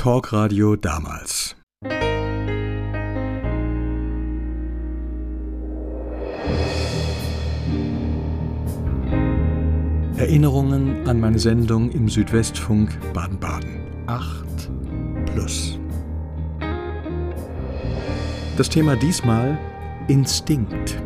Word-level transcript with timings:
Talkradio 0.00 0.76
damals. 0.76 1.54
Erinnerungen 10.16 11.06
an 11.06 11.20
meine 11.20 11.38
Sendung 11.38 11.90
im 11.90 12.08
Südwestfunk 12.08 12.98
Baden-Baden. 13.12 14.06
8 14.06 14.70
plus. 15.34 15.78
Das 18.56 18.70
Thema 18.70 18.96
diesmal 18.96 19.58
Instinkt. 20.08 20.96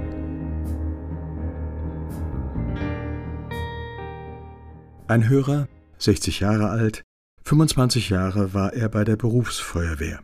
Ein 5.08 5.28
Hörer, 5.28 5.66
60 5.98 6.38
Jahre 6.38 6.68
alt, 6.68 7.02
25 7.46 8.08
Jahre 8.08 8.54
war 8.54 8.72
er 8.72 8.88
bei 8.88 9.04
der 9.04 9.16
Berufsfeuerwehr. 9.16 10.22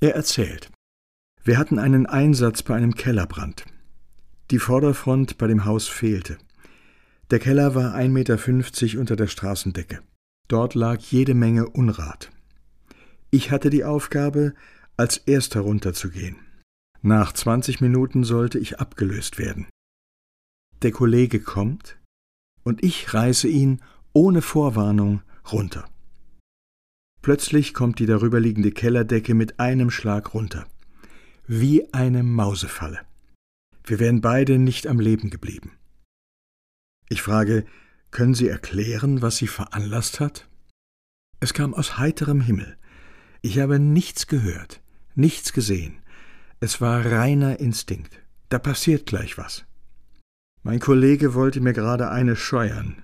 Er 0.00 0.14
erzählt, 0.14 0.70
wir 1.44 1.58
hatten 1.58 1.78
einen 1.78 2.06
Einsatz 2.06 2.62
bei 2.62 2.74
einem 2.74 2.94
Kellerbrand. 2.94 3.66
Die 4.50 4.58
Vorderfront 4.58 5.36
bei 5.36 5.46
dem 5.46 5.66
Haus 5.66 5.88
fehlte. 5.88 6.38
Der 7.30 7.38
Keller 7.38 7.74
war 7.74 7.94
1,50 7.94 8.08
Meter 8.08 9.00
unter 9.00 9.16
der 9.16 9.26
Straßendecke. 9.26 10.00
Dort 10.48 10.74
lag 10.74 11.00
jede 11.00 11.34
Menge 11.34 11.68
Unrat. 11.68 12.30
Ich 13.30 13.50
hatte 13.50 13.68
die 13.68 13.84
Aufgabe, 13.84 14.54
als 14.96 15.18
erster 15.18 15.60
runterzugehen. 15.60 16.36
Nach 17.02 17.34
20 17.34 17.82
Minuten 17.82 18.24
sollte 18.24 18.58
ich 18.58 18.80
abgelöst 18.80 19.38
werden. 19.38 19.66
Der 20.80 20.92
Kollege 20.92 21.40
kommt 21.40 21.98
und 22.62 22.82
ich 22.82 23.12
reiße 23.12 23.48
ihn 23.48 23.82
ohne 24.14 24.40
Vorwarnung 24.40 25.20
runter. 25.52 25.86
Plötzlich 27.26 27.74
kommt 27.74 27.98
die 27.98 28.06
darüberliegende 28.06 28.70
Kellerdecke 28.70 29.34
mit 29.34 29.58
einem 29.58 29.90
Schlag 29.90 30.32
runter. 30.32 30.64
Wie 31.48 31.92
eine 31.92 32.22
Mausefalle. 32.22 33.00
Wir 33.82 33.98
wären 33.98 34.20
beide 34.20 34.60
nicht 34.60 34.86
am 34.86 35.00
Leben 35.00 35.28
geblieben. 35.28 35.72
Ich 37.08 37.22
frage, 37.22 37.64
können 38.12 38.34
Sie 38.34 38.46
erklären, 38.46 39.22
was 39.22 39.38
Sie 39.38 39.48
veranlasst 39.48 40.20
hat? 40.20 40.46
Es 41.40 41.52
kam 41.52 41.74
aus 41.74 41.98
heiterem 41.98 42.42
Himmel. 42.42 42.76
Ich 43.42 43.58
habe 43.58 43.80
nichts 43.80 44.28
gehört, 44.28 44.80
nichts 45.16 45.52
gesehen. 45.52 45.98
Es 46.60 46.80
war 46.80 47.04
reiner 47.04 47.58
Instinkt. 47.58 48.20
Da 48.50 48.60
passiert 48.60 49.04
gleich 49.04 49.36
was. 49.36 49.64
Mein 50.62 50.78
Kollege 50.78 51.34
wollte 51.34 51.60
mir 51.60 51.72
gerade 51.72 52.08
eine 52.08 52.36
scheuern. 52.36 53.02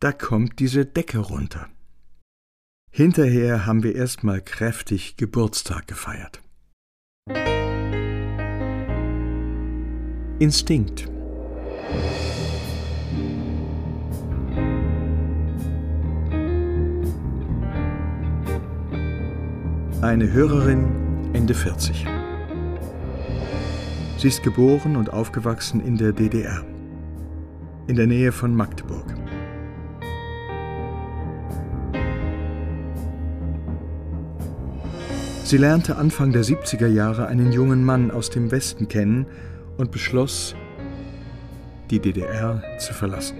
Da 0.00 0.10
kommt 0.10 0.58
diese 0.58 0.84
Decke 0.84 1.18
runter. 1.18 1.68
Hinterher 2.94 3.64
haben 3.64 3.82
wir 3.82 3.94
erstmal 3.94 4.42
kräftig 4.42 5.16
Geburtstag 5.16 5.88
gefeiert. 5.88 6.42
Instinkt. 10.38 11.08
Eine 20.02 20.30
Hörerin 20.30 21.30
Ende 21.32 21.54
40. 21.54 22.04
Sie 24.18 24.28
ist 24.28 24.42
geboren 24.42 24.96
und 24.96 25.10
aufgewachsen 25.10 25.80
in 25.80 25.96
der 25.96 26.12
DDR, 26.12 26.62
in 27.86 27.96
der 27.96 28.06
Nähe 28.06 28.32
von 28.32 28.54
Magdeburg. 28.54 29.06
Sie 35.44 35.56
lernte 35.58 35.96
Anfang 35.96 36.32
der 36.32 36.44
70er 36.44 36.86
Jahre 36.86 37.26
einen 37.26 37.52
jungen 37.52 37.84
Mann 37.84 38.10
aus 38.10 38.30
dem 38.30 38.50
Westen 38.50 38.88
kennen 38.88 39.26
und 39.76 39.90
beschloss, 39.90 40.54
die 41.90 41.98
DDR 41.98 42.62
zu 42.78 42.94
verlassen. 42.94 43.36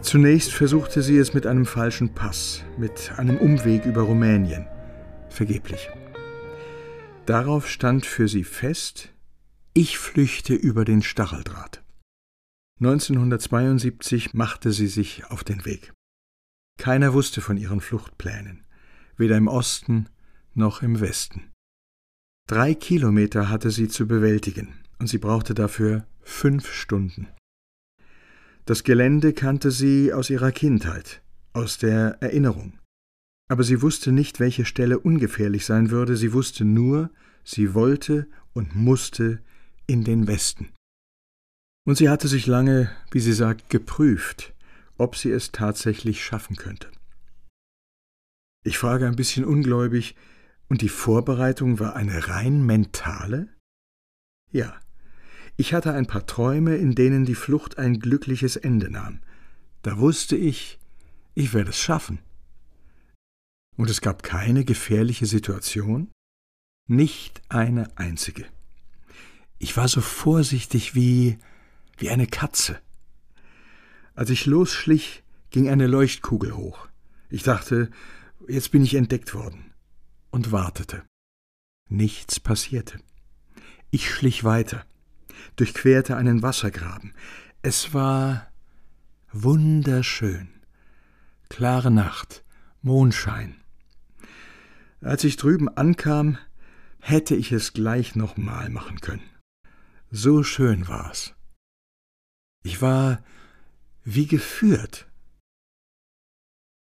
Zunächst 0.00 0.52
versuchte 0.52 1.02
sie 1.02 1.16
es 1.16 1.32
mit 1.32 1.46
einem 1.46 1.64
falschen 1.64 2.12
Pass, 2.14 2.62
mit 2.76 3.12
einem 3.16 3.38
Umweg 3.38 3.86
über 3.86 4.02
Rumänien. 4.02 4.66
Vergeblich. 5.30 5.88
Darauf 7.24 7.68
stand 7.68 8.04
für 8.04 8.28
sie 8.28 8.44
fest, 8.44 9.08
ich 9.72 9.98
flüchte 9.98 10.54
über 10.54 10.84
den 10.84 11.02
Stacheldraht. 11.02 11.82
1972 12.80 14.34
machte 14.34 14.72
sie 14.72 14.88
sich 14.88 15.24
auf 15.30 15.42
den 15.42 15.64
Weg. 15.64 15.94
Keiner 16.78 17.14
wusste 17.14 17.40
von 17.40 17.56
ihren 17.56 17.80
Fluchtplänen, 17.80 18.64
weder 19.16 19.36
im 19.36 19.48
Osten 19.48 20.08
noch 20.54 20.82
im 20.82 21.00
Westen. 21.00 21.50
Drei 22.46 22.74
Kilometer 22.74 23.48
hatte 23.48 23.70
sie 23.70 23.88
zu 23.88 24.06
bewältigen, 24.06 24.74
und 24.98 25.06
sie 25.06 25.18
brauchte 25.18 25.54
dafür 25.54 26.06
fünf 26.22 26.72
Stunden. 26.72 27.28
Das 28.66 28.84
Gelände 28.84 29.32
kannte 29.32 29.70
sie 29.70 30.12
aus 30.12 30.30
ihrer 30.30 30.52
Kindheit, 30.52 31.22
aus 31.52 31.78
der 31.78 32.22
Erinnerung. 32.22 32.78
Aber 33.48 33.62
sie 33.62 33.82
wusste 33.82 34.10
nicht, 34.10 34.40
welche 34.40 34.64
Stelle 34.64 34.98
ungefährlich 34.98 35.66
sein 35.66 35.90
würde, 35.90 36.16
sie 36.16 36.32
wusste 36.32 36.64
nur, 36.64 37.10
sie 37.44 37.74
wollte 37.74 38.26
und 38.54 38.74
musste 38.74 39.42
in 39.86 40.04
den 40.04 40.26
Westen. 40.26 40.70
Und 41.86 41.96
sie 41.96 42.08
hatte 42.08 42.28
sich 42.28 42.46
lange, 42.46 42.90
wie 43.10 43.20
sie 43.20 43.34
sagt, 43.34 43.68
geprüft, 43.68 44.53
ob 44.98 45.16
sie 45.16 45.30
es 45.30 45.52
tatsächlich 45.52 46.24
schaffen 46.24 46.56
könnte. 46.56 46.90
Ich 48.64 48.78
frage 48.78 49.06
ein 49.06 49.16
bisschen 49.16 49.44
ungläubig, 49.44 50.16
und 50.68 50.80
die 50.80 50.88
Vorbereitung 50.88 51.78
war 51.78 51.94
eine 51.94 52.28
rein 52.28 52.64
mentale? 52.64 53.48
Ja, 54.50 54.80
ich 55.56 55.74
hatte 55.74 55.92
ein 55.92 56.06
paar 56.06 56.26
Träume, 56.26 56.76
in 56.76 56.94
denen 56.94 57.26
die 57.26 57.34
Flucht 57.34 57.78
ein 57.78 58.00
glückliches 58.00 58.56
Ende 58.56 58.90
nahm. 58.90 59.20
Da 59.82 59.98
wusste 59.98 60.36
ich, 60.36 60.78
ich 61.34 61.52
werde 61.52 61.70
es 61.70 61.78
schaffen. 61.78 62.18
Und 63.76 63.90
es 63.90 64.00
gab 64.00 64.22
keine 64.22 64.64
gefährliche 64.64 65.26
Situation? 65.26 66.10
Nicht 66.88 67.42
eine 67.50 67.96
einzige. 67.98 68.46
Ich 69.58 69.76
war 69.76 69.88
so 69.88 70.00
vorsichtig 70.00 70.94
wie 70.94 71.38
wie 71.98 72.10
eine 72.10 72.26
Katze. 72.26 72.80
Als 74.14 74.30
ich 74.30 74.46
losschlich, 74.46 75.24
ging 75.50 75.68
eine 75.68 75.86
Leuchtkugel 75.86 76.56
hoch. 76.56 76.88
Ich 77.30 77.42
dachte, 77.42 77.90
jetzt 78.48 78.70
bin 78.70 78.84
ich 78.84 78.94
entdeckt 78.94 79.34
worden. 79.34 79.72
Und 80.30 80.52
wartete. 80.52 81.04
Nichts 81.88 82.40
passierte. 82.40 82.98
Ich 83.90 84.10
schlich 84.10 84.42
weiter, 84.42 84.84
durchquerte 85.56 86.16
einen 86.16 86.42
Wassergraben. 86.42 87.14
Es 87.62 87.94
war 87.94 88.50
wunderschön. 89.32 90.48
Klare 91.48 91.90
Nacht, 91.90 92.44
Mondschein. 92.82 93.56
Als 95.00 95.22
ich 95.22 95.36
drüben 95.36 95.68
ankam, 95.68 96.38
hätte 96.98 97.36
ich 97.36 97.52
es 97.52 97.72
gleich 97.72 98.16
nochmal 98.16 98.70
machen 98.70 99.00
können. 99.00 99.28
So 100.10 100.42
schön 100.42 100.88
war's. 100.88 101.34
Ich 102.64 102.80
war 102.80 103.22
wie 104.04 104.26
geführt, 104.26 105.10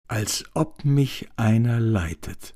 als 0.08 0.44
ob 0.54 0.84
mich 0.84 1.28
einer 1.36 1.80
leitet. 1.80 2.54